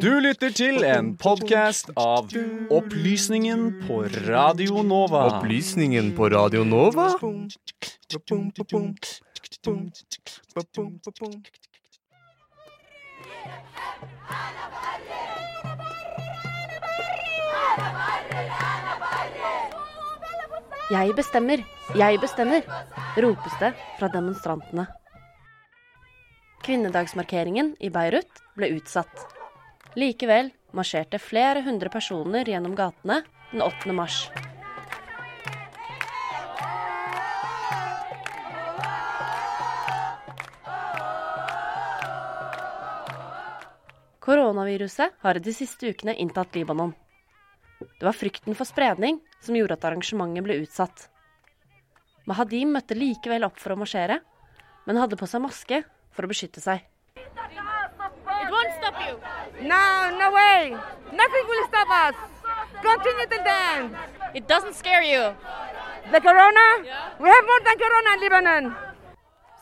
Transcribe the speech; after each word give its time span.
Du 0.00 0.20
lytter 0.20 0.50
til 0.52 0.84
en 0.84 1.14
podkast 1.16 1.88
av 1.96 2.28
Opplysningen 2.68 3.62
på 3.86 4.02
Radio 4.26 4.82
Nova. 4.84 5.22
Opplysningen 5.38 6.12
på 6.18 6.28
Radio 6.28 6.64
Nova? 6.68 7.08
Jeg 20.92 21.14
bestemmer, 21.16 21.64
jeg 21.96 22.20
bestemmer, 22.20 22.60
ropes 23.16 23.62
det 23.62 23.72
fra 23.96 24.12
demonstrantene. 24.12 24.92
Kvinnedagsmarkeringen 26.62 27.72
i 27.82 27.88
Beirut 27.90 28.38
ble 28.54 28.68
utsatt. 28.76 29.24
Likevel 29.98 30.52
marsjerte 30.70 31.18
flere 31.18 31.64
hundre 31.66 31.90
personer 31.90 32.46
gjennom 32.46 32.76
gatene 32.78 33.16
den 33.50 33.64
8. 33.66 33.90
mars. 33.90 34.28
Koronaviruset 44.22 45.16
har 45.18 45.40
de 45.42 45.54
siste 45.56 45.90
ukene 45.90 46.14
inntatt 46.14 46.54
Libanon. 46.54 46.92
Det 47.98 48.06
var 48.06 48.14
frykten 48.14 48.54
for 48.54 48.70
spredning 48.70 49.18
som 49.42 49.58
gjorde 49.58 49.74
at 49.74 49.88
arrangementet 49.88 50.46
ble 50.46 50.60
utsatt. 50.62 51.08
Mahadim 52.30 52.70
møtte 52.76 52.94
likevel 52.94 53.48
opp 53.48 53.58
for 53.58 53.74
å 53.74 53.80
marsjere, 53.82 54.20
men 54.86 55.02
hadde 55.02 55.18
på 55.18 55.26
seg 55.26 55.42
maske 55.42 55.82
for 56.12 56.24
å 56.24 56.30
beskytte 56.30 56.62
seg. 56.62 56.84
It 57.16 58.48
won't 58.50 58.72
stop 58.78 58.96
you. 59.06 59.16
No, 59.66 60.10
no 60.18 60.30
way. 60.32 60.72
Nothing 61.12 61.44
will 61.50 61.66
stop 61.68 61.88
us. 61.90 62.16
Continue 62.82 63.28
to 63.32 63.38
dance. 63.44 63.96
It 64.34 64.48
doesn't 64.48 64.74
scare 64.74 65.02
you. 65.02 65.34
The 66.10 66.20
corona? 66.20 66.66
We 67.20 67.28
have 67.28 67.44
more 67.46 67.62
than 67.64 67.78
corona 67.78 68.14
in 68.16 68.20
Lebanon. 68.20 68.74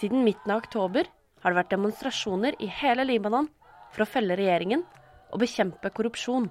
Siden 0.00 0.24
midten 0.24 0.52
av 0.52 0.58
oktober 0.58 1.08
har 1.40 1.52
det 1.52 1.60
vært 1.60 1.72
demonstrasjoner 1.72 2.58
i 2.60 2.68
hele 2.68 3.06
Libanon 3.08 3.48
for 3.94 4.04
å 4.04 4.08
felle 4.10 4.36
regjeringen 4.36 4.82
og 5.32 5.40
bekjempe 5.40 5.90
korrupsjon. 5.94 6.50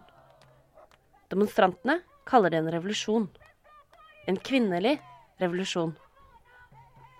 Demonstrantene 1.30 2.00
kaller 2.26 2.54
det 2.54 2.64
en 2.64 2.72
revolusjon. 2.74 3.28
En 4.26 4.40
kvinnelig 4.42 4.98
revolusjon. 5.42 5.94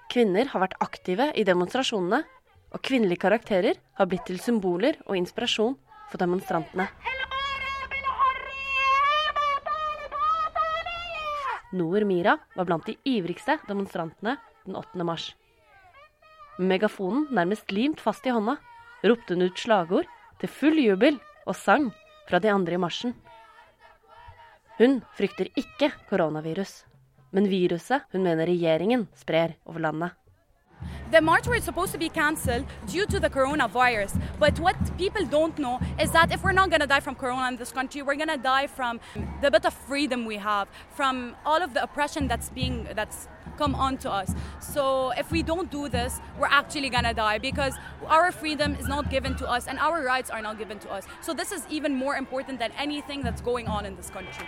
Kvinner 0.10 0.50
har 0.50 0.64
vært 0.64 0.78
aktive 0.82 1.30
i 1.38 1.46
demonstrasjonene, 1.46 2.24
og 2.76 2.84
kvinnelige 2.84 3.24
karakterer 3.24 3.80
har 3.96 4.08
blitt 4.12 4.26
til 4.28 4.42
symboler 4.44 4.98
og 5.08 5.16
inspirasjon 5.16 5.78
for 6.12 6.20
demonstrantene. 6.20 6.90
Noor 11.76 12.06
Mira 12.08 12.36
var 12.56 12.68
blant 12.68 12.86
de 12.88 12.98
ivrigste 13.10 13.58
demonstrantene 13.68 14.36
den 14.66 14.76
8. 14.76 15.08
mars. 15.08 15.32
Med 16.58 16.76
megafonen 16.76 17.28
nærmest 17.36 17.72
limt 17.72 18.04
fast 18.04 18.28
i 18.28 18.34
hånda 18.36 18.58
ropte 19.04 19.36
hun 19.36 19.48
ut 19.48 19.60
slagord 19.60 20.12
til 20.40 20.52
full 20.52 20.80
jubel 20.80 21.20
og 21.46 21.56
sang 21.56 21.90
fra 22.30 22.40
de 22.44 22.52
andre 22.52 22.78
i 22.78 22.82
marsjen. 22.82 23.16
Hun 24.80 25.00
frykter 25.16 25.52
ikke 25.56 25.92
koronavirus, 26.10 26.84
men 27.32 27.48
viruset 27.52 28.08
hun 28.12 28.24
mener 28.28 28.48
regjeringen 28.48 29.08
sprer 29.16 29.56
over 29.66 29.84
landet. 29.88 30.25
The 31.12 31.22
march 31.22 31.48
was 31.48 31.64
supposed 31.64 31.92
to 31.92 31.98
be 31.98 32.10
cancelled 32.10 32.66
due 32.88 33.06
to 33.06 33.20
the 33.20 33.30
coronavirus. 33.30 34.20
But 34.40 34.60
what 34.60 34.76
people 34.98 35.26
don't 35.26 35.58
know 35.58 35.80
is 36.00 36.12
that 36.12 36.32
if 36.32 36.44
we're 36.44 36.52
not 36.52 36.70
going 36.70 36.82
to 36.82 36.88
die 36.88 37.00
from 37.00 37.16
corona 37.16 37.48
in 37.48 37.58
this 37.58 37.72
country, 37.72 38.02
we're 38.02 38.16
going 38.16 38.30
to 38.30 38.38
die 38.38 38.68
from 38.68 39.00
the 39.42 39.52
bit 39.52 39.66
of 39.66 39.74
freedom 39.74 40.26
we 40.26 40.38
have, 40.38 40.68
from 40.96 41.36
all 41.46 41.62
of 41.62 41.74
the 41.74 41.84
oppression 41.84 42.28
that's 42.28 42.50
being 42.50 42.88
that's 42.96 43.28
come 43.58 43.76
onto 43.76 44.10
us. 44.10 44.34
So 44.60 45.12
if 45.12 45.32
we 45.32 45.44
don't 45.44 45.72
do 45.72 45.88
this, 45.88 46.20
we're 46.40 46.48
actually 46.48 46.90
going 46.90 47.06
to 47.06 47.14
die 47.14 47.38
because 47.38 47.74
our 48.08 48.32
freedom 48.32 48.76
is 48.76 48.88
not 48.88 49.10
given 49.10 49.36
to 49.38 49.50
us 49.50 49.68
and 49.68 49.80
our 49.80 50.04
rights 50.04 50.30
are 50.30 50.42
not 50.42 50.58
given 50.58 50.80
to 50.80 50.92
us. 50.92 51.06
So 51.22 51.34
this 51.34 51.52
is 51.52 51.66
even 51.70 51.96
more 51.96 52.16
important 52.16 52.60
than 52.60 52.72
anything 52.78 53.22
that's 53.22 53.42
going 53.42 53.68
on 53.68 53.86
in 53.86 53.96
this 53.96 54.10
country. 54.10 54.48